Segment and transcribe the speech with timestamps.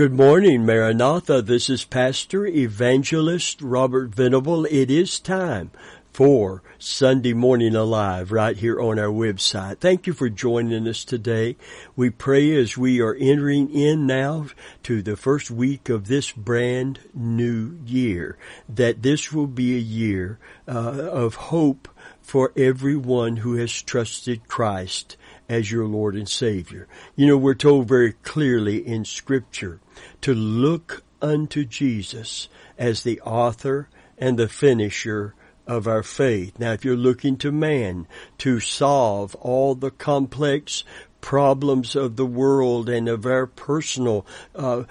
[0.00, 1.42] Good morning, Maranatha.
[1.42, 4.64] This is Pastor Evangelist Robert Venable.
[4.64, 5.72] It is time
[6.10, 9.76] for Sunday Morning Alive right here on our website.
[9.76, 11.54] Thank you for joining us today.
[11.96, 14.46] We pray as we are entering in now
[14.84, 18.38] to the first week of this brand new year
[18.70, 21.88] that this will be a year uh, of hope
[22.22, 25.18] for everyone who has trusted Christ
[25.50, 26.86] as your Lord and Savior.
[27.16, 29.80] You know, we're told very clearly in scripture
[30.20, 35.34] to look unto Jesus as the author and the finisher
[35.66, 36.56] of our faith.
[36.60, 38.06] Now, if you're looking to man
[38.38, 40.84] to solve all the complex
[41.20, 44.24] problems of the world and of our personal
[44.54, 44.84] uh,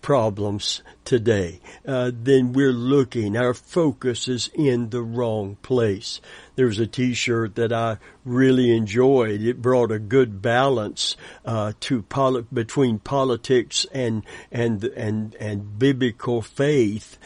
[0.00, 6.20] problems today, uh, then we're looking, our focus is in the wrong place.
[6.54, 9.40] There was a T-shirt that I really enjoyed.
[9.40, 16.42] It brought a good balance uh, to poli- between politics and and and and biblical
[16.42, 17.18] faith,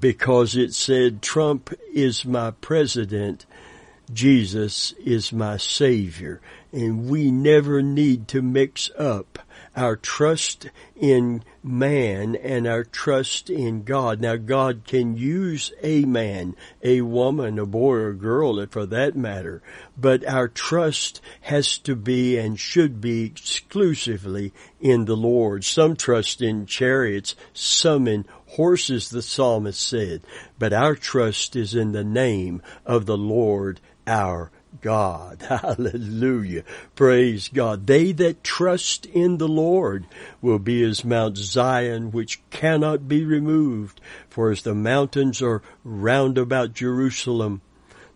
[0.00, 3.46] because it said, "Trump is my president."
[4.12, 6.40] Jesus is my Savior.
[6.72, 9.38] And we never need to mix up
[9.80, 14.20] our trust in man and our trust in God.
[14.20, 19.16] Now God can use a man, a woman, a boy or a girl for that
[19.16, 19.62] matter,
[19.96, 25.64] but our trust has to be and should be exclusively in the Lord.
[25.64, 30.20] Some trust in chariots, some in horses, the psalmist said,
[30.58, 34.50] but our trust is in the name of the Lord our
[34.80, 35.42] God.
[35.48, 36.64] Hallelujah.
[36.94, 37.86] Praise God.
[37.86, 40.06] They that trust in the Lord
[40.40, 44.00] will be as Mount Zion, which cannot be removed.
[44.28, 47.60] For as the mountains are round about Jerusalem,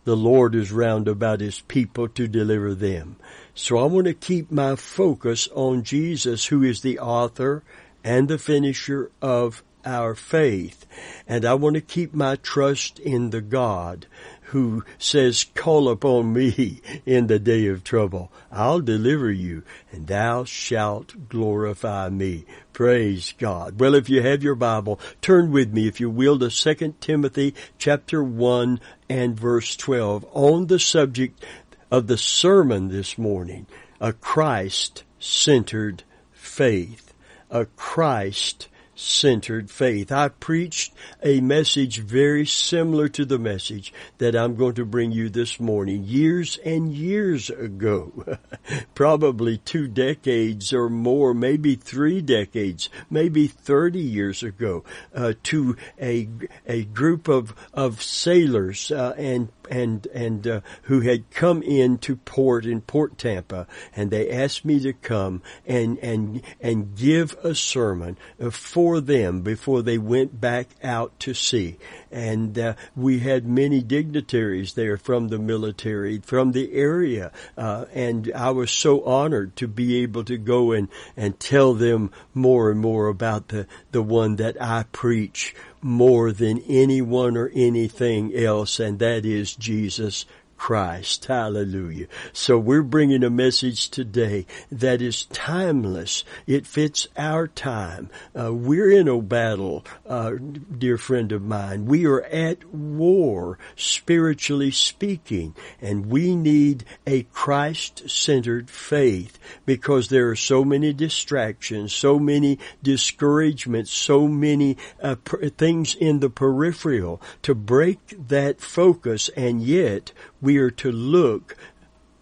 [0.04, 3.16] the Lord is round about his people to deliver them.
[3.54, 7.62] So I want to keep my focus on Jesus, who is the author
[8.02, 10.86] and the finisher of our faith.
[11.26, 14.06] And I want to keep my trust in the God
[14.48, 18.30] who says, call upon me in the day of trouble.
[18.52, 22.44] I'll deliver you and thou shalt glorify me.
[22.72, 23.80] Praise God.
[23.80, 27.54] Well, if you have your Bible, turn with me, if you will, to 2 Timothy
[27.78, 31.44] chapter 1 and verse 12 on the subject
[31.90, 33.66] of the sermon this morning,
[34.00, 37.12] a Christ-centered faith.
[37.50, 40.12] A Christ centered faith.
[40.12, 45.28] I preached a message very similar to the message that I'm going to bring you
[45.28, 48.38] this morning years and years ago.
[48.94, 54.84] Probably two decades or more, maybe three decades, maybe 30 years ago,
[55.14, 56.28] uh, to a,
[56.66, 62.64] a group of, of sailors, uh, and and and uh, who had come into port
[62.66, 68.16] in Port Tampa, and they asked me to come and and and give a sermon
[68.50, 71.76] for them before they went back out to sea.
[72.14, 78.30] And uh, we had many dignitaries there from the military, from the area, uh, and
[78.36, 80.86] I was so honored to be able to go and
[81.16, 86.62] and tell them more and more about the the one that I preach more than
[86.68, 90.24] anyone or anything else, and that is Jesus
[90.56, 91.26] Christ.
[91.26, 92.06] Hallelujah.
[92.32, 96.24] So we're bringing a message today that is timeless.
[96.46, 98.10] It fits our time.
[98.38, 100.32] Uh, we're in a battle, uh,
[100.78, 101.86] dear friend of mine.
[101.86, 110.36] We are at war, spiritually speaking, and we need a Christ-centered faith because there are
[110.36, 115.16] so many distractions, so many discouragements, so many uh,
[115.56, 120.12] things in the peripheral to break that focus, and yet
[120.44, 121.56] we are to look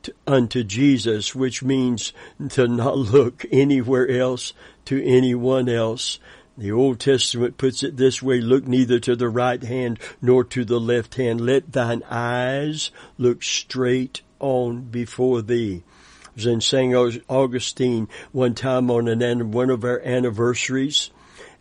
[0.05, 2.13] to, unto Jesus, which means
[2.51, 4.53] to not look anywhere else
[4.87, 6.21] to anyone else.
[6.57, 10.65] The Old Testament puts it this way, look neither to the right hand nor to
[10.65, 11.41] the left hand.
[11.41, 15.83] Let thine eyes look straight on before thee.
[16.25, 17.23] I was in St.
[17.29, 21.11] Augustine one time on an, one of our anniversaries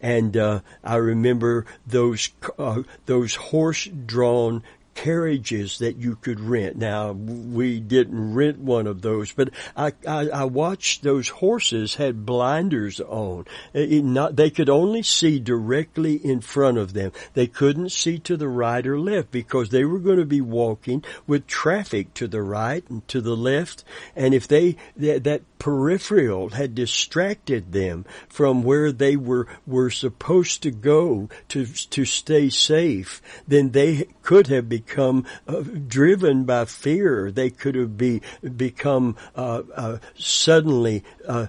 [0.02, 4.64] and uh, I remember those uh, those horse-drawn
[5.02, 6.76] carriages that you could rent.
[6.76, 12.24] Now we didn't rent one of those, but I, I, I watched those horses had
[12.24, 13.46] blinders on.
[13.74, 17.14] Not, they could only see directly in front of them.
[17.34, 21.04] They couldn't see to the right or left because they were going to be walking
[21.26, 23.84] with traffic to the right and to the left.
[24.16, 30.64] And if they, that, that peripheral had distracted them from where they were, were supposed
[30.64, 37.30] to go to, to stay safe, then they could have become uh, driven by fear.
[37.30, 38.24] They could have be,
[38.58, 41.46] become uh, uh, suddenly uh,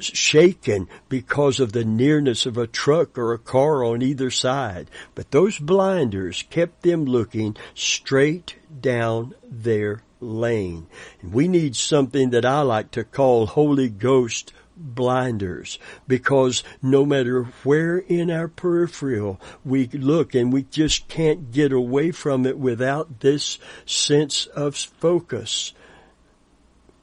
[0.00, 4.90] shaken because of the nearness of a truck or a car on either side.
[5.14, 10.86] But those blinders kept them looking straight down their lane.
[11.22, 17.98] We need something that I like to call Holy Ghost blinders because no matter where
[17.98, 23.58] in our peripheral we look and we just can't get away from it without this
[23.86, 25.72] sense of focus,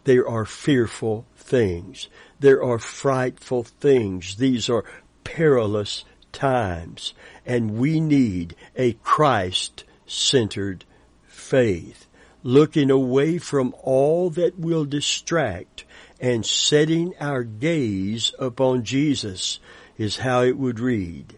[0.04, 2.10] there are fearful things.
[2.40, 4.36] There are frightful things.
[4.36, 4.86] These are
[5.24, 7.14] perilous times
[7.46, 10.86] and we need a Christ centered
[11.26, 12.08] faith
[12.44, 15.86] looking away from all that will distract
[16.20, 19.60] and setting our gaze upon Jesus
[19.98, 21.38] is how it would read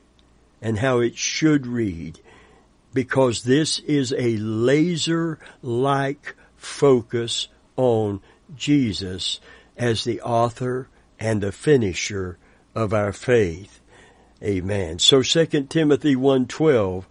[0.61, 2.19] and how it should read
[2.93, 8.21] because this is a laser-like focus on
[8.55, 9.39] Jesus
[9.77, 10.87] as the author
[11.19, 12.37] and the finisher
[12.73, 13.81] of our faith.
[14.41, 14.99] Amen.
[14.99, 17.05] So 2 Timothy 1:12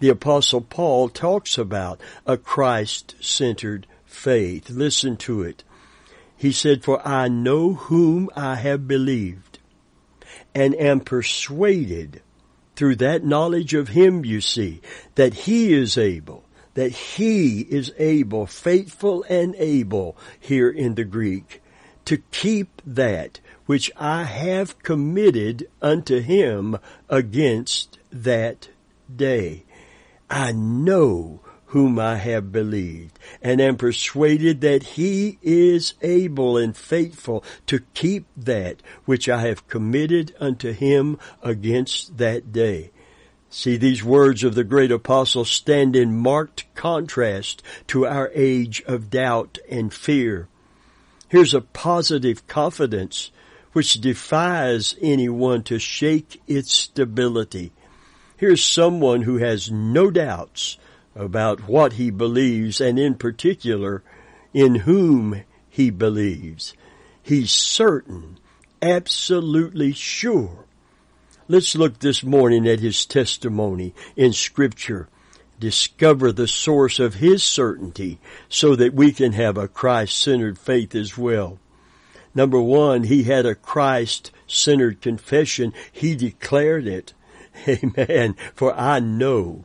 [0.00, 4.70] the apostle Paul talks about a Christ-centered faith.
[4.70, 5.64] Listen to it.
[6.36, 9.58] He said, for I know whom I have believed
[10.54, 12.22] and am persuaded
[12.76, 14.80] through that knowledge of him, you see,
[15.16, 21.60] that he is able, that he is able, faithful and able here in the Greek,
[22.04, 26.78] to keep that which I have committed unto him
[27.08, 28.68] against that
[29.14, 29.64] day.
[30.30, 37.44] I know whom I have believed, and am persuaded that he is able and faithful
[37.66, 42.90] to keep that which I have committed unto him against that day.
[43.50, 49.10] See, these words of the great apostle stand in marked contrast to our age of
[49.10, 50.48] doubt and fear.
[51.28, 53.30] Here's a positive confidence
[53.72, 57.72] which defies anyone to shake its stability.
[58.38, 60.78] Here's someone who has no doubts
[61.16, 64.04] about what he believes and in particular
[64.54, 66.72] in whom he believes.
[67.20, 68.38] He's certain,
[68.80, 70.66] absolutely sure.
[71.48, 75.08] Let's look this morning at his testimony in scripture.
[75.58, 81.18] Discover the source of his certainty so that we can have a Christ-centered faith as
[81.18, 81.58] well.
[82.36, 85.74] Number one, he had a Christ-centered confession.
[85.90, 87.14] He declared it.
[87.68, 88.36] Amen.
[88.54, 89.64] For I know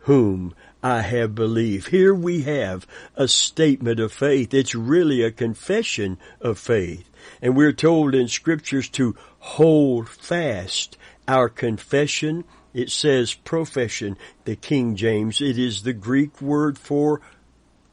[0.00, 1.88] whom I have believed.
[1.88, 4.54] Here we have a statement of faith.
[4.54, 7.08] It's really a confession of faith.
[7.42, 10.96] And we're told in scriptures to hold fast
[11.28, 12.44] our confession.
[12.72, 15.40] It says profession, the King James.
[15.40, 17.20] It is the Greek word for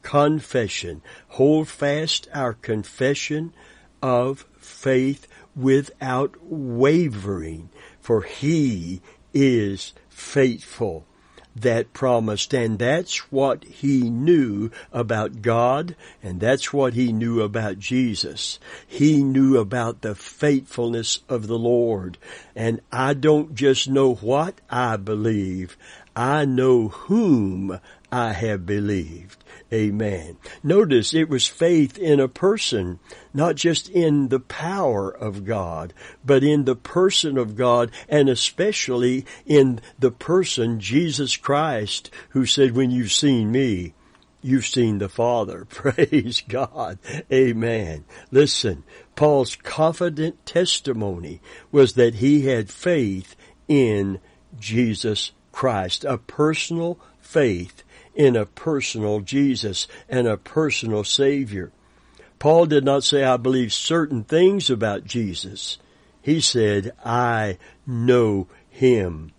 [0.02, 1.02] confession.
[1.28, 3.52] Hold fast our confession
[4.02, 7.68] of faith without wavering,
[8.00, 9.02] for he
[9.38, 11.04] is faithful
[11.54, 17.78] that promised and that's what he knew about God and that's what he knew about
[17.78, 18.58] Jesus.
[18.86, 22.18] He knew about the faithfulness of the Lord
[22.54, 25.76] and I don't just know what I believe,
[26.18, 27.78] I know whom
[28.10, 29.44] I have believed.
[29.72, 30.36] Amen.
[30.64, 32.98] Notice it was faith in a person,
[33.32, 35.94] not just in the power of God,
[36.24, 42.74] but in the person of God and especially in the person Jesus Christ who said,
[42.74, 43.94] when you've seen me,
[44.42, 45.64] you've seen the Father.
[45.68, 46.98] Praise God.
[47.32, 48.04] Amen.
[48.32, 48.82] Listen,
[49.14, 51.40] Paul's confident testimony
[51.70, 53.36] was that he had faith
[53.68, 54.18] in
[54.58, 57.82] Jesus Christ, a personal faith
[58.14, 61.72] in a personal Jesus and a personal Savior.
[62.38, 65.78] Paul did not say, I believe certain things about Jesus.
[66.22, 69.32] He said, I know Him.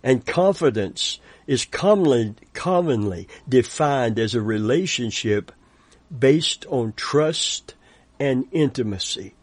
[0.00, 5.50] And confidence is commonly, commonly defined as a relationship
[6.16, 7.74] based on trust
[8.20, 9.34] and intimacy.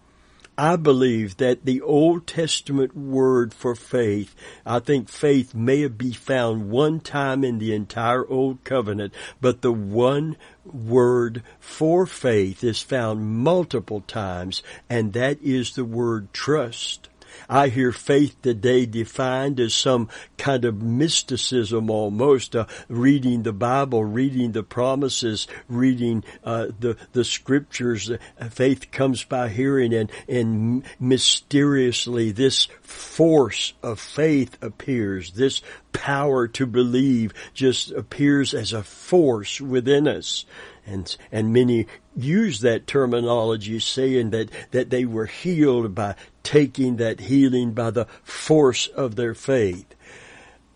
[0.58, 4.34] I believe that the Old Testament word for faith,
[4.66, 9.74] I think faith may be found one time in the entire Old Covenant, but the
[9.74, 17.10] one word for faith is found multiple times, and that is the word trust.
[17.50, 24.04] I hear faith today defined as some kind of mysticism almost, uh, reading the Bible,
[24.04, 28.12] reading the promises, reading uh, the the scriptures.
[28.50, 35.32] Faith comes by hearing, and and mysteriously this force of faith appears.
[35.32, 35.62] This
[35.94, 40.46] power to believe just appears as a force within us
[40.86, 46.16] and and many use that terminology saying that that they were healed by
[46.46, 49.94] taking that healing by the force of their faith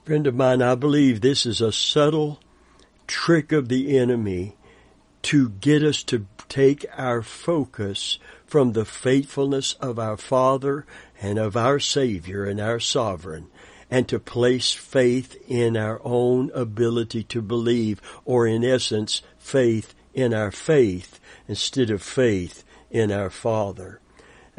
[0.03, 2.39] friend of mine i believe this is a subtle
[3.07, 4.55] trick of the enemy
[5.21, 10.85] to get us to take our focus from the faithfulness of our father
[11.21, 13.47] and of our savior and our sovereign
[13.91, 20.33] and to place faith in our own ability to believe, or in essence, faith in
[20.33, 23.99] our faith instead of faith in our Father.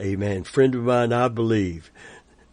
[0.01, 0.45] Amen.
[0.45, 1.91] Friend of mine, I believe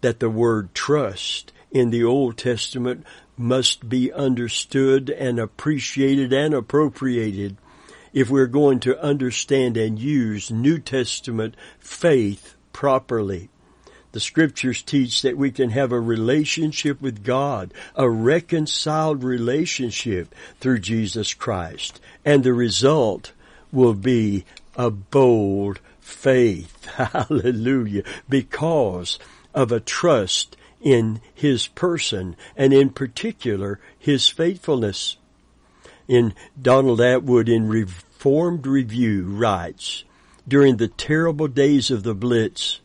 [0.02, 3.06] that the word trust in the Old Testament
[3.38, 7.56] must be understood and appreciated and appropriated
[8.12, 13.50] if we're going to understand and use New Testament faith properly.
[14.12, 20.80] The scriptures teach that we can have a relationship with God, a reconciled relationship through
[20.80, 22.02] Jesus Christ.
[22.26, 23.32] And the result
[23.72, 26.86] will be a bold faith.
[26.96, 28.04] Hallelujah.
[28.30, 29.20] Because
[29.54, 35.18] of a trust in His person and in particular His faithfulness.
[36.08, 40.06] In Donald Atwood in Reformed Review writes,
[40.48, 42.80] during the terrible days of the Blitz,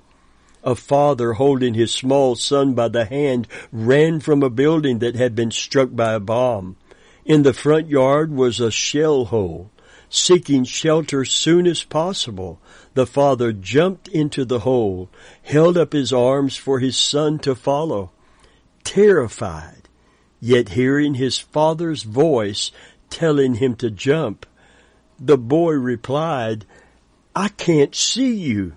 [0.64, 5.34] a father holding his small son by the hand ran from a building that had
[5.34, 6.76] been struck by a bomb.
[7.24, 9.70] In the front yard was a shell hole.
[10.14, 12.60] Seeking shelter soon as possible,
[12.92, 15.08] the father jumped into the hole,
[15.42, 18.10] held up his arms for his son to follow.
[18.84, 19.88] Terrified,
[20.38, 22.70] yet hearing his father's voice
[23.08, 24.44] telling him to jump,
[25.18, 26.66] the boy replied,
[27.34, 28.74] I can't see you.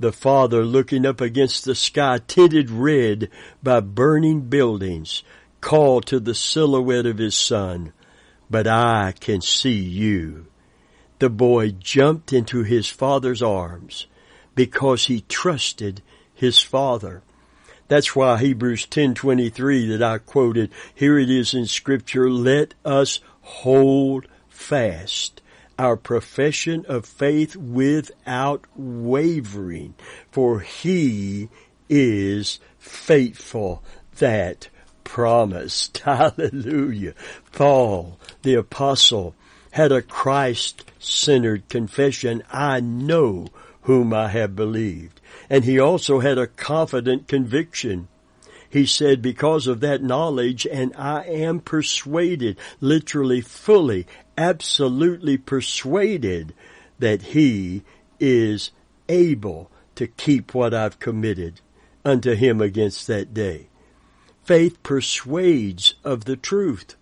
[0.00, 3.30] The father looking up against the sky tinted red
[3.62, 5.22] by burning buildings
[5.60, 7.92] called to the silhouette of his son,
[8.52, 10.46] but I can see you.
[11.20, 14.06] The boy jumped into his father's arms
[14.54, 16.02] because he trusted
[16.34, 17.22] his father.
[17.88, 24.26] That's why Hebrews 10:23 that I quoted, here it is in scripture, let us hold
[24.50, 25.40] fast
[25.78, 29.94] our profession of faith without wavering,
[30.30, 31.48] for he
[31.88, 33.82] is faithful
[34.18, 34.68] that
[35.04, 35.98] promised.
[36.04, 37.14] Hallelujah.
[37.52, 39.34] Paul, the apostle,
[39.72, 42.42] had a Christ-centered confession.
[42.52, 43.48] I know
[43.82, 45.20] whom I have believed.
[45.48, 48.08] And he also had a confident conviction.
[48.68, 54.06] He said, because of that knowledge, and I am persuaded, literally fully,
[54.38, 56.54] absolutely persuaded
[56.98, 57.82] that he
[58.18, 58.70] is
[59.08, 61.60] able to keep what I've committed
[62.04, 63.68] unto him against that day.
[64.52, 66.94] Faith persuades of the truth.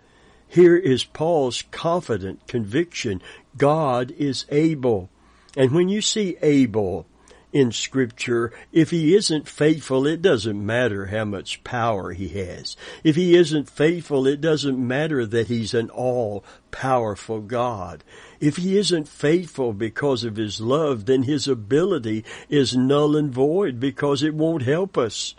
[0.46, 3.20] Here is Paul's confident conviction.
[3.56, 5.10] God is able.
[5.56, 7.06] And when you see able,
[7.52, 12.76] in scripture, if he isn't faithful, it doesn't matter how much power he has.
[13.02, 18.04] If he isn't faithful, it doesn't matter that he's an all powerful God.
[18.38, 23.80] If he isn't faithful because of his love, then his ability is null and void
[23.80, 25.34] because it won't help us.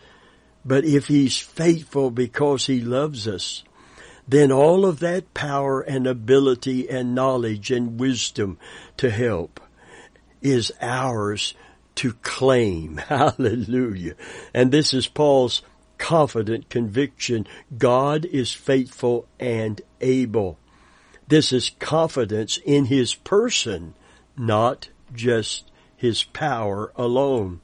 [0.63, 3.63] But if he's faithful because he loves us,
[4.27, 8.57] then all of that power and ability and knowledge and wisdom
[8.97, 9.59] to help
[10.41, 11.53] is ours
[11.95, 12.97] to claim.
[13.07, 14.15] Hallelujah.
[14.53, 15.61] And this is Paul's
[15.97, 17.47] confident conviction.
[17.77, 20.57] God is faithful and able.
[21.27, 23.93] This is confidence in his person,
[24.37, 27.61] not just his power alone.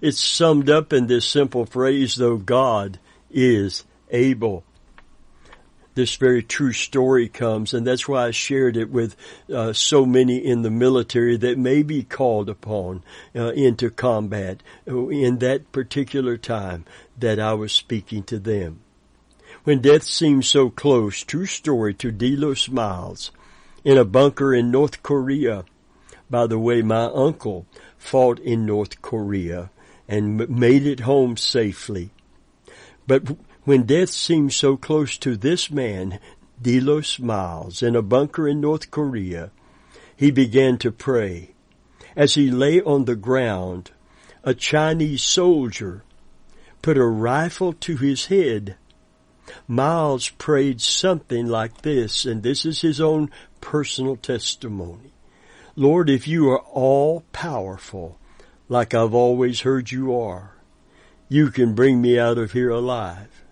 [0.00, 2.98] It's summed up in this simple phrase, though God
[3.30, 4.64] is able
[5.94, 9.16] this very true story comes, and that's why I shared it with
[9.52, 13.02] uh, so many in the military that may be called upon
[13.34, 16.84] uh, into combat uh, in that particular time
[17.18, 18.80] that I was speaking to them.
[19.64, 23.30] When death seemed so close, true story to Delos Miles,
[23.84, 25.64] in a bunker in North Korea.
[26.30, 27.66] By the way, my uncle
[27.98, 29.70] fought in North Korea
[30.10, 32.10] and made it home safely.
[33.06, 36.18] But when death seemed so close to this man,
[36.60, 39.52] Delos Miles, in a bunker in North Korea,
[40.16, 41.54] he began to pray.
[42.16, 43.92] As he lay on the ground,
[44.42, 46.02] a Chinese soldier
[46.82, 48.76] put a rifle to his head.
[49.68, 55.12] Miles prayed something like this, and this is his own personal testimony.
[55.76, 58.18] Lord, if you are all powerful,
[58.70, 60.52] like I've always heard you are,
[61.28, 63.42] you can bring me out of here alive.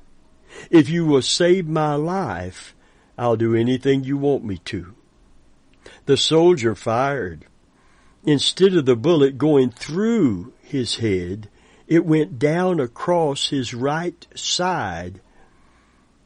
[0.71, 2.75] If you will save my life,
[3.19, 4.95] I'll do anything you want me to.
[6.07, 7.47] The soldier fired.
[8.25, 11.49] Instead of the bullet going through his head,
[11.89, 15.21] it went down across his right side.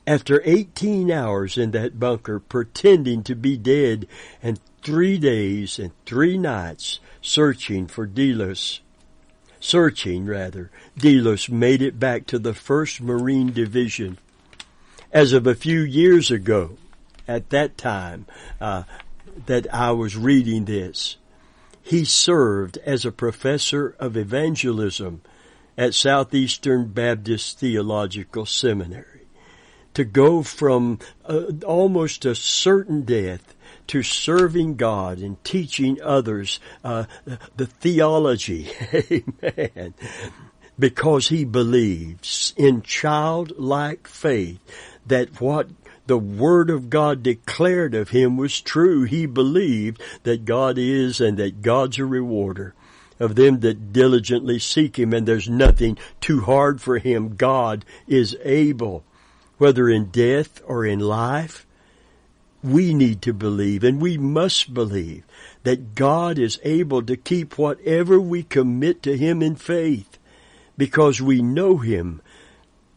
[0.07, 4.07] After 18 hours in that bunker, pretending to be dead,
[4.43, 8.81] and three days and three nights searching for Delos,
[9.61, 14.19] searching rather, Delos made it back to the 1st Marine Division.
[15.13, 16.77] As of a few years ago,
[17.29, 18.27] at that time
[18.61, 18.83] uh,
[19.47, 21.17] that I was reading this,
[21.81, 25.23] he served as a professor of evangelism
[25.77, 29.07] at Southeastern Baptist Theological Seminary.
[29.95, 33.55] To go from uh, almost a certain death
[33.89, 37.05] to serving God and teaching others uh,
[37.57, 39.95] the theology, amen,
[40.79, 44.61] because he believes in childlike faith
[45.07, 45.69] that what
[46.07, 49.05] the Word of God declared of him was true.
[49.05, 52.75] He believed that God is and that God's a rewarder
[53.23, 57.37] of them that diligently seek Him and there's nothing too hard for Him.
[57.37, 59.05] God is able,
[59.59, 61.65] whether in death or in life.
[62.63, 65.25] We need to believe and we must believe
[65.65, 70.19] that God is able to keep whatever we commit to Him in faith
[70.77, 72.21] because we know Him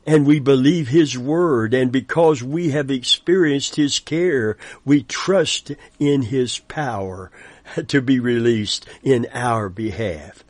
[0.06, 6.22] and we believe His Word, and because we have experienced His care, we trust in
[6.24, 7.32] His power
[7.88, 10.44] to be released in our behalf.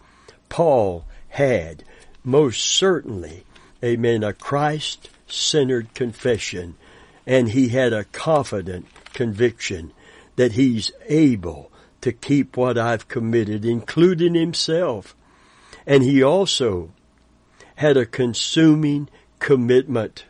[0.50, 1.84] Paul had
[2.24, 3.46] most certainly,
[3.84, 6.76] amen, a Christ-centered confession,
[7.26, 9.92] and he had a confident conviction
[10.36, 15.16] that he's able to keep what I've committed, including himself.
[15.88, 16.92] And he also
[17.78, 20.26] had a consuming commitment.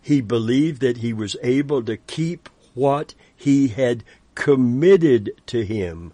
[0.00, 6.12] He believed that he was able to keep what he had committed to him.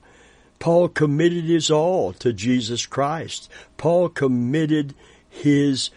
[0.58, 3.50] Paul committed his all to Jesus Christ.
[3.76, 4.94] Paul committed
[5.28, 5.90] his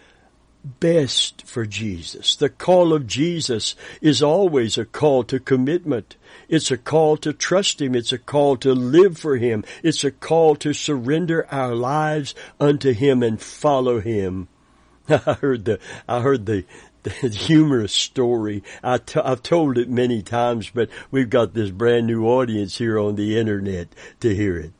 [0.63, 2.36] best for Jesus.
[2.36, 6.16] The call of Jesus is always a call to commitment.
[6.48, 7.96] It's a call to trust Him.
[7.96, 9.64] It's a call to live for Him.
[9.83, 14.48] It's a call to surrender our lives unto Him and follow Him.
[15.09, 16.66] I heard the I heard the,
[17.03, 18.64] the humorous story.
[18.81, 22.98] I t- I've told it many times, but we've got this brand new audience here
[22.98, 23.90] on the internet
[24.22, 24.72] to hear it.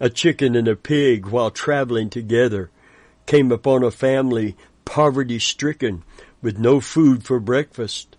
[0.00, 2.70] A chicken and a pig, while traveling together,
[3.26, 6.02] came upon a family poverty stricken
[6.40, 8.16] with no food for breakfast.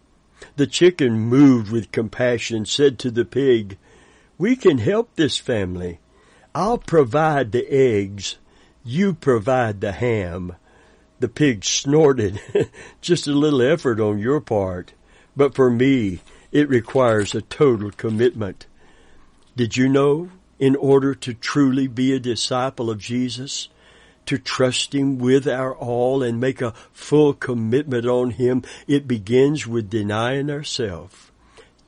[0.56, 3.78] The chicken, moved with compassion, said to the pig,
[4.38, 5.99] We can help this family.
[6.56, 8.38] I'll provide the eggs.
[8.84, 10.56] You provide the ham.
[11.19, 12.39] The pig snorted.
[13.02, 14.93] Just a little effort on your part.
[15.36, 16.19] But for me,
[16.52, 18.67] it requires a total commitment.
[19.56, 23.69] Did you know in order to truly be a disciple of Jesus,
[24.25, 29.67] to trust Him with our all and make a full commitment on Him, it begins
[29.67, 31.31] with denying ourselves,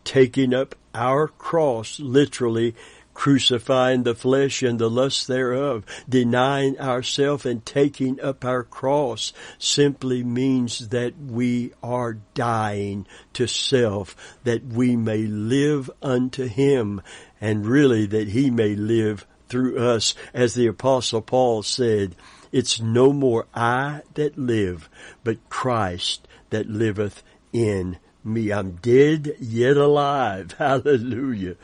[0.04, 2.76] taking up our cross literally
[3.16, 10.24] crucifying the flesh and the lust thereof, denying ourselves and taking up our cross simply
[10.24, 17.02] means that we are dying to self, that we may live unto Him,
[17.42, 20.16] and really that He may live through us.
[20.34, 22.16] As the apostle Paul said,
[22.52, 24.90] it's no more I that live,
[25.24, 28.52] but Christ that liveth in me.
[28.52, 30.52] I'm dead yet alive.
[30.58, 31.56] Hallelujah.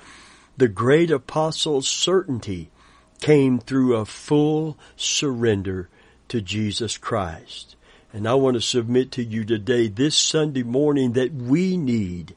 [0.57, 2.69] The great apostle's certainty
[3.21, 5.89] came through a full surrender
[6.27, 7.75] to Jesus Christ.
[8.13, 12.35] And I want to submit to you today, this Sunday morning, that we need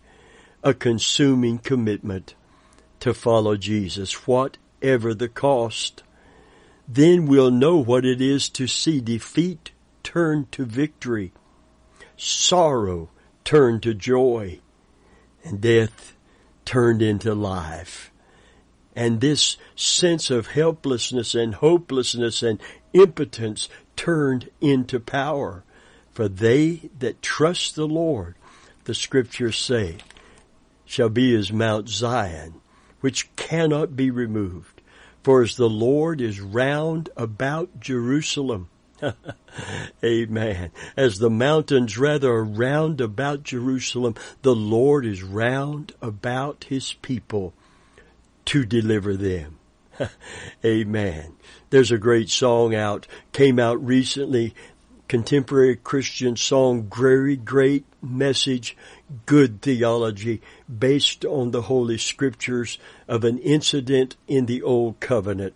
[0.62, 2.34] a consuming commitment
[3.00, 4.12] to follow Jesus,
[4.84, 6.02] whatever the cost.
[6.86, 9.70] Then we'll know what it is to see defeat
[10.02, 11.32] turn to victory,
[12.18, 13.08] sorrow
[13.44, 14.60] turn to joy,
[15.42, 16.14] and death
[16.66, 18.10] turned into life
[18.94, 22.60] and this sense of helplessness and hopelessness and
[22.92, 25.64] impotence turned into power.
[26.12, 28.34] For they that trust the Lord,
[28.84, 29.96] the scriptures say,
[30.84, 32.60] shall be as Mount Zion,
[33.00, 34.73] which cannot be removed,
[35.24, 38.68] For as the Lord is round about Jerusalem,
[40.04, 40.70] Amen.
[40.96, 47.54] As the mountains rather are round about Jerusalem, the Lord is round about his people
[48.46, 49.58] to deliver them.
[50.64, 51.32] Amen.
[51.70, 54.54] There's a great song out, came out recently,
[55.14, 58.76] contemporary Christian song, very great message,
[59.26, 65.54] good theology, based on the Holy Scriptures of an incident in the Old Covenant.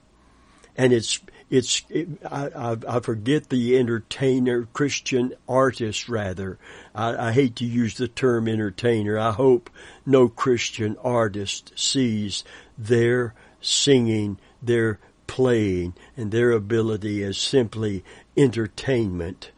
[0.77, 1.19] And it's
[1.51, 6.57] it's it, I, I, forget the entertainer Christian artist rather.
[6.95, 9.19] I, I hate to use the term entertainer.
[9.19, 9.71] I hope
[10.07, 12.45] no Christian artist sees
[12.77, 18.03] their singing, their playing, and their ability as simply
[18.37, 19.53] entertainment.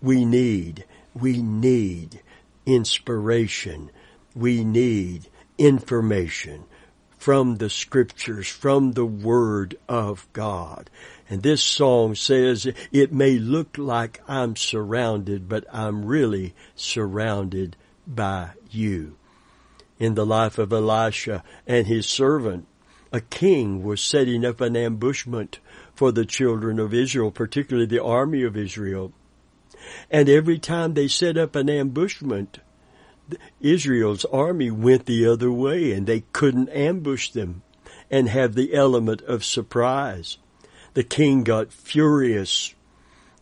[0.00, 2.20] We need, we need
[2.64, 3.90] inspiration.
[4.36, 5.26] We need
[5.58, 6.64] information
[7.18, 10.90] from the scriptures, from the word of God.
[11.28, 18.50] And this song says, it may look like I'm surrounded, but I'm really surrounded by
[18.70, 19.16] you.
[19.98, 22.66] In the life of Elisha and his servant,
[23.14, 25.60] a king was setting up an ambushment
[25.94, 29.12] for the children of Israel, particularly the army of Israel.
[30.10, 32.58] And every time they set up an ambushment,
[33.60, 37.62] Israel's army went the other way and they couldn't ambush them
[38.10, 40.38] and have the element of surprise.
[40.94, 42.73] The king got furious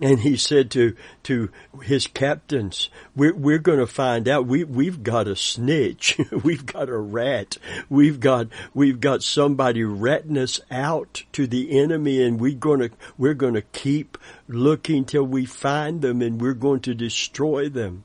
[0.02, 1.48] and he said to, to
[1.82, 4.46] his captains, we're, we're going to find out.
[4.46, 6.18] We, we've got a snitch.
[6.42, 7.56] we've got a rat.
[7.88, 12.90] We've got, we've got somebody ratting us out to the enemy and we're going to,
[13.16, 18.02] we're going to keep looking till we find them and we're going to destroy them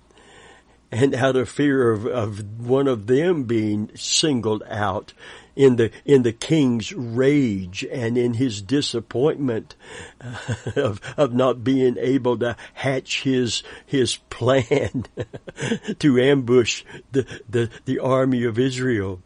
[0.92, 5.14] and out of fear of, of one of them being singled out
[5.58, 9.76] in the in the king's rage and in his disappointment
[10.76, 15.06] of of not being able to hatch his his plan
[16.00, 19.20] to ambush the, the the army of Israel.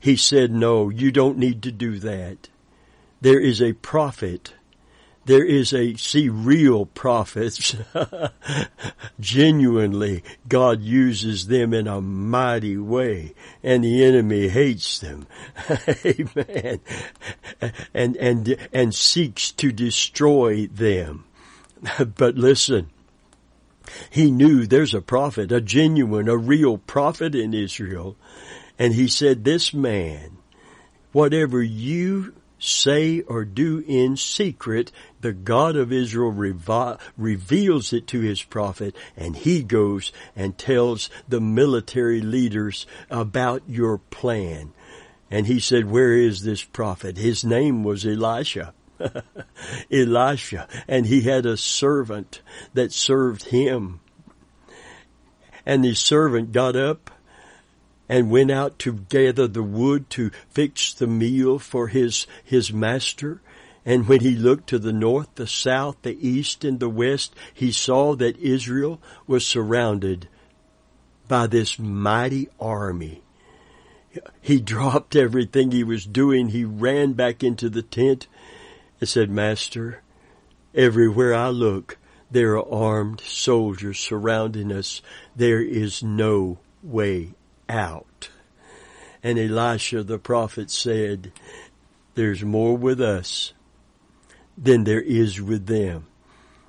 [0.00, 2.48] He said no you don't need to do that.
[3.20, 4.54] There is a prophet
[5.24, 7.76] there is a, see, real prophets,
[9.20, 15.26] genuinely, God uses them in a mighty way, and the enemy hates them.
[16.04, 16.80] Amen.
[17.94, 21.24] And, and, and seeks to destroy them.
[22.16, 22.90] But listen,
[24.10, 28.16] he knew there's a prophet, a genuine, a real prophet in Israel,
[28.78, 30.38] and he said, this man,
[31.12, 38.20] whatever you say or do in secret, the God of Israel revi- reveals it to
[38.20, 44.72] his prophet and he goes and tells the military leaders about your plan.
[45.30, 47.16] And he said, where is this prophet?
[47.16, 48.74] His name was Elisha.
[49.90, 50.68] Elisha.
[50.86, 52.42] And he had a servant
[52.74, 54.00] that served him.
[55.64, 57.10] And the servant got up
[58.12, 63.40] and went out to gather the wood to fix the meal for his, his master.
[63.86, 67.72] And when he looked to the north, the south, the east, and the west, he
[67.72, 70.28] saw that Israel was surrounded
[71.26, 73.22] by this mighty army.
[74.42, 76.48] He dropped everything he was doing.
[76.48, 78.26] He ran back into the tent
[79.00, 80.02] and said, Master,
[80.74, 81.96] everywhere I look,
[82.30, 85.00] there are armed soldiers surrounding us.
[85.34, 87.36] There is no way
[87.72, 88.28] out.
[89.22, 91.32] And Elisha the prophet said,
[92.14, 93.52] there's more with us
[94.58, 96.06] than there is with them.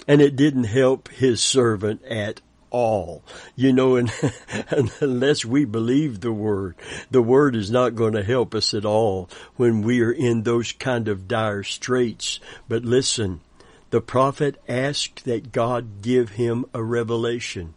[0.07, 3.23] And it didn't help his servant at all.
[3.55, 4.11] You know, and,
[5.01, 6.75] unless we believe the word,
[7.11, 10.71] the word is not going to help us at all when we are in those
[10.71, 12.39] kind of dire straits.
[12.67, 13.41] But listen,
[13.89, 17.75] the prophet asked that God give him a revelation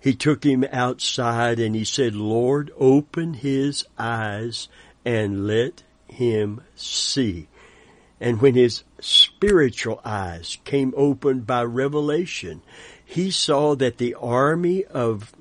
[0.00, 4.68] he took him outside and he said, Lord, open his eyes
[5.04, 7.48] and let him see.
[8.20, 12.62] And when his spiritual eyes came open by revelation,
[13.04, 15.34] he saw that the army of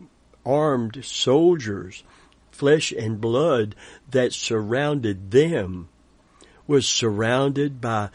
[0.45, 2.03] armed soldiers,
[2.51, 3.75] flesh and blood
[4.09, 5.89] that surrounded them
[6.67, 8.09] was surrounded by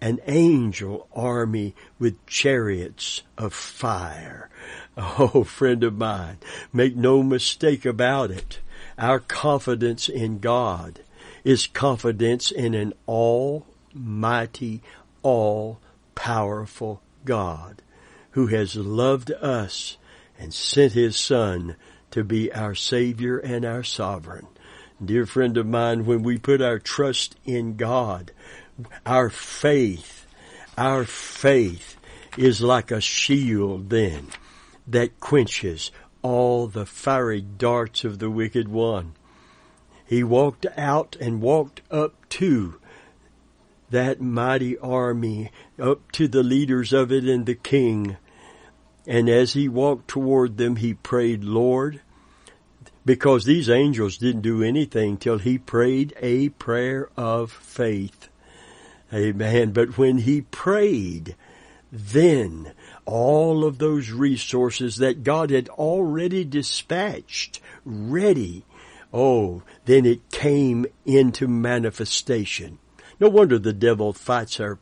[0.00, 4.48] an angel army with chariots of fire.
[4.98, 6.38] Oh, friend of mine,
[6.72, 8.60] make no mistake about it.
[8.98, 11.00] Our confidence in God
[11.44, 14.80] is confidence in an almighty,
[15.22, 15.80] all
[16.14, 17.82] powerful God
[18.30, 19.96] who has loved us
[20.38, 21.76] and sent his son
[22.10, 24.46] to be our savior and our sovereign.
[25.04, 28.32] Dear friend of mine, when we put our trust in God,
[29.04, 30.26] our faith,
[30.76, 31.96] our faith
[32.36, 34.28] is like a shield then
[34.86, 35.90] that quenches
[36.22, 39.14] all the fiery darts of the wicked one.
[40.04, 42.80] He walked out and walked up to
[43.90, 48.16] that mighty army, up to the leaders of it and the king.
[49.06, 52.00] And as he walked toward them, he prayed, Lord,
[53.04, 58.28] because these angels didn't do anything till he prayed a prayer of faith.
[59.12, 59.72] Amen.
[59.72, 61.36] But when he prayed,
[61.92, 62.72] then
[63.04, 68.64] all of those resources that God had already dispatched, ready,
[69.12, 72.78] oh, then it came into manifestation.
[73.20, 74.78] No wonder the devil fights our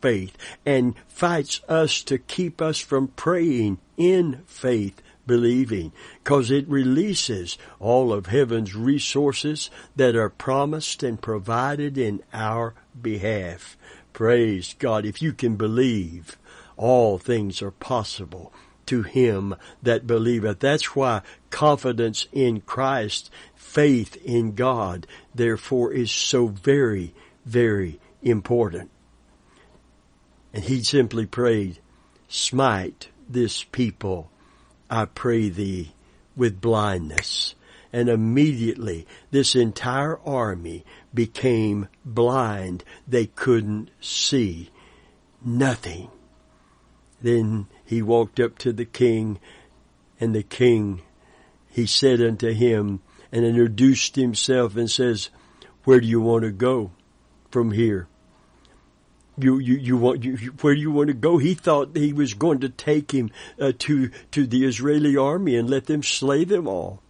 [0.00, 7.56] faith and fights us to keep us from praying in faith believing because it releases
[7.78, 13.76] all of heaven's resources that are promised and provided in our behalf.
[14.12, 15.06] Praise God.
[15.06, 16.36] If you can believe,
[16.76, 18.52] all things are possible
[18.86, 20.58] to him that believeth.
[20.58, 27.14] That's why confidence in Christ, faith in God, therefore is so very,
[27.46, 28.90] very important.
[30.52, 31.78] And he simply prayed,
[32.28, 34.30] smite this people
[34.90, 35.94] I pray thee,
[36.36, 37.54] with blindness.
[37.94, 42.84] And immediately this entire army became blind.
[43.06, 44.70] They couldn't see
[45.44, 46.10] nothing.
[47.20, 49.38] Then he walked up to the king
[50.20, 51.02] and the king,
[51.68, 55.30] he said unto him and introduced himself and says,
[55.84, 56.92] where do you want to go
[57.50, 58.08] from here?
[59.38, 61.38] you you you want you, where do you want to go?
[61.38, 65.68] He thought he was going to take him uh, to to the Israeli army and
[65.68, 67.02] let them slay them all.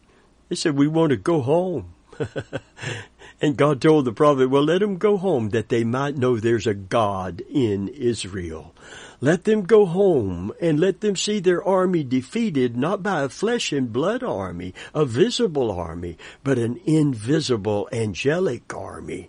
[0.48, 1.91] They said we want to go home.
[3.40, 6.66] and God told the prophet, well, let them go home that they might know there's
[6.66, 8.74] a God in Israel.
[9.20, 13.72] Let them go home and let them see their army defeated not by a flesh
[13.72, 19.28] and blood army, a visible army, but an invisible angelic army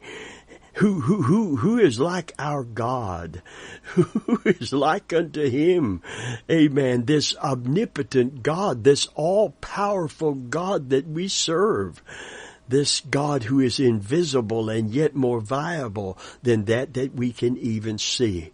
[0.75, 3.41] who, who, who, who is like our God,
[3.85, 6.01] who is like unto him.
[6.49, 7.05] Amen.
[7.05, 12.01] This omnipotent God, this all powerful God that we serve.
[12.67, 17.97] This God who is invisible and yet more viable than that that we can even
[17.97, 18.51] see.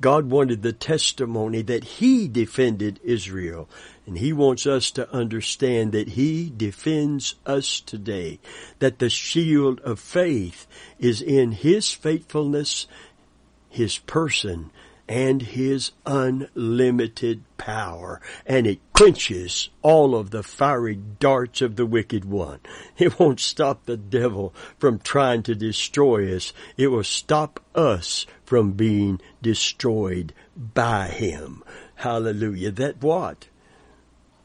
[0.00, 3.68] God wanted the testimony that He defended Israel.
[4.06, 8.38] And He wants us to understand that He defends us today.
[8.78, 10.66] That the shield of faith
[10.98, 12.86] is in His faithfulness,
[13.70, 14.70] His person,
[15.08, 18.20] and His unlimited power.
[18.44, 22.60] And it quenches all of the fiery darts of the wicked one.
[22.98, 26.52] It won't stop the devil from trying to destroy us.
[26.76, 31.62] It will stop us from being destroyed by him.
[31.96, 32.70] Hallelujah.
[32.70, 33.48] That what?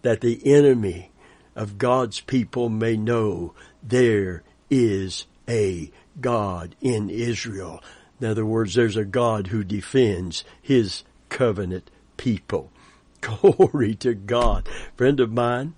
[0.01, 1.11] That the enemy
[1.55, 7.81] of God's people may know there is a God in Israel.
[8.21, 12.71] In other words, there's a God who defends his covenant people.
[13.21, 14.69] Glory to God.
[14.95, 15.73] Friend of mine,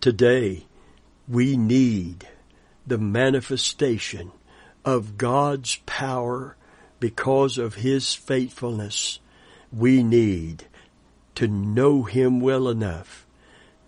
[0.00, 0.66] today
[1.28, 2.26] we need
[2.86, 4.32] the manifestation
[4.84, 6.56] of God's power
[6.98, 9.20] because of His faithfulness.
[9.72, 10.64] We need
[11.34, 13.26] to know Him well enough,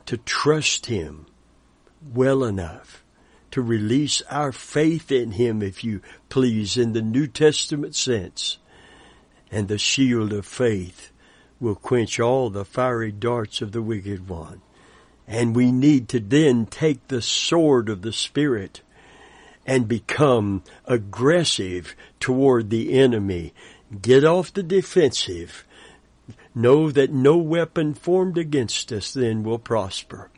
[0.07, 1.27] to trust Him
[2.15, 3.00] well enough,
[3.51, 8.59] to release our faith in Him, if you please, in the New Testament sense.
[9.51, 11.11] And the shield of faith
[11.59, 14.63] will quench all the fiery darts of the wicked one.
[15.27, 18.83] And we need to then take the sword of the Spirit
[19.67, 23.53] and become aggressive toward the enemy.
[24.01, 25.65] Get off the defensive.
[26.55, 30.31] Know that no weapon formed against us then will prosper.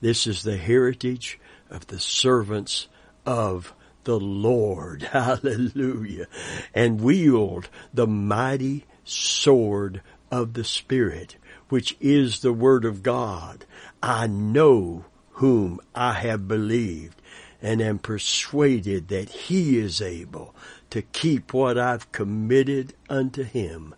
[0.00, 1.38] This is the heritage
[1.70, 2.88] of the servants
[3.24, 3.74] of
[4.04, 5.02] the Lord.
[5.12, 6.26] Hallelujah.
[6.74, 11.36] And wield the mighty sword of the Spirit,
[11.68, 13.64] which is the Word of God.
[14.02, 17.20] I know whom I have believed
[17.60, 20.54] and am persuaded that he is able
[20.90, 23.94] to keep what I've committed unto him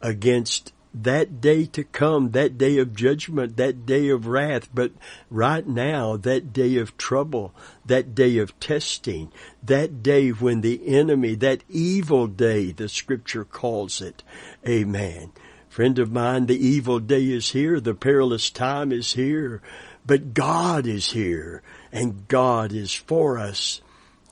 [0.00, 4.92] against that day to come, that day of judgment, that day of wrath, but
[5.30, 7.54] right now, that day of trouble,
[7.86, 9.30] that day of testing,
[9.62, 14.22] that day when the enemy, that evil day, the scripture calls it.
[14.66, 15.32] Amen.
[15.68, 19.62] Friend of mine, the evil day is here, the perilous time is here,
[20.04, 23.80] but God is here and God is for us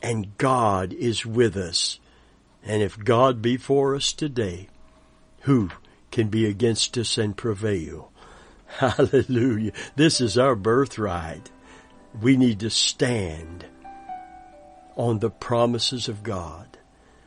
[0.03, 1.99] And God is with us.
[2.62, 4.68] And if God be for us today,
[5.42, 5.71] who
[6.11, 8.12] can be against us and prevail?
[8.66, 9.73] Hallelujah.
[9.97, 11.51] This is our birthright.
[12.21, 13.64] We need to stand
[14.97, 16.79] on the promises of God,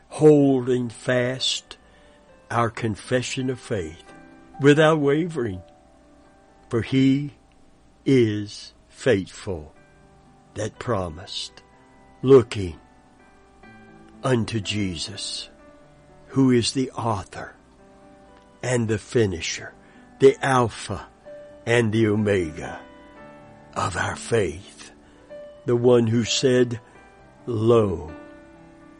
[0.10, 1.78] holding fast
[2.50, 4.04] our confession of faith
[4.60, 5.62] without wavering,
[6.70, 7.32] for He
[8.06, 9.74] is faithful
[10.56, 11.64] that promised,
[12.22, 12.78] looking
[14.24, 15.50] unto Jesus,
[16.28, 17.56] who is the author
[18.64, 19.74] and the finisher,
[20.20, 21.08] the Alpha
[21.66, 22.80] and the Omega
[23.76, 24.92] of our faith,
[25.66, 26.80] the one who said,
[27.46, 28.12] Lo,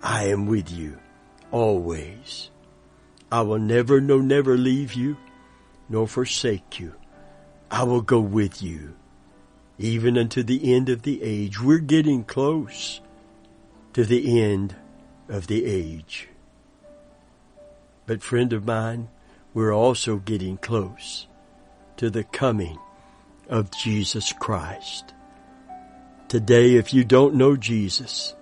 [0.02, 0.98] I am with you
[1.52, 2.50] always.
[3.32, 5.18] I will never, no, never leave you
[5.88, 6.96] nor forsake you.
[7.70, 8.96] I will go with you
[9.78, 11.60] even unto the end of the age.
[11.60, 13.02] We're getting close
[13.94, 14.76] to the end
[15.28, 16.30] of the age.
[18.06, 19.10] But friend of mine,
[19.54, 21.28] we're also getting close
[21.98, 22.80] to the coming
[23.50, 25.14] of Jesus Christ.
[26.30, 28.34] Today, if you don't know Jesus,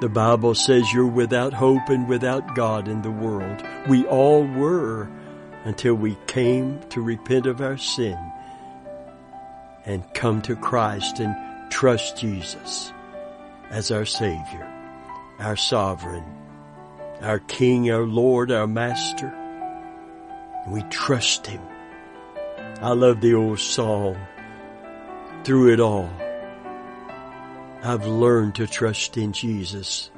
[0.00, 3.64] the Bible says you're without hope and without God in the world.
[3.88, 5.10] We all were
[5.64, 8.18] until we came to repent of our sin
[9.84, 11.34] and come to Christ and
[11.70, 12.92] trust Jesus
[13.70, 14.70] as our Savior,
[15.40, 16.24] our Sovereign,
[17.22, 19.34] our King, our Lord, our Master.
[20.68, 21.62] We trust Him.
[22.80, 24.16] I love the old song,
[25.44, 26.10] Through It All.
[27.82, 30.10] I've learned to trust in Jesus.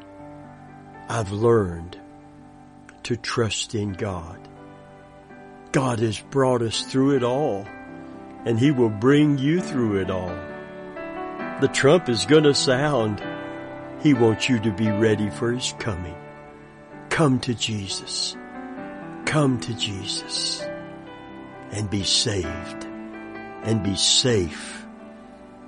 [1.09, 1.99] I've learned
[3.05, 4.39] to trust in God.
[5.73, 7.67] God has brought us through it all
[8.47, 10.35] and He will bring you through it all.
[11.61, 13.23] The trump is going to sound.
[14.01, 16.17] He wants you to be ready for His coming.
[17.11, 18.36] Come to Jesus.
[19.27, 20.62] Come to Jesus
[21.71, 22.85] and be saved
[23.65, 24.87] and be safe,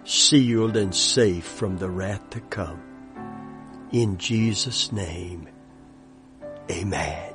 [0.04, 2.80] sealed and safe from the wrath to come.
[3.92, 5.48] In Jesus' name,
[6.70, 7.27] amen.